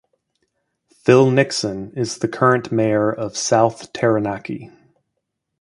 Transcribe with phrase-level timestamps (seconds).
[1.03, 4.71] Phil Nixon is the current mayor of South Taranaki.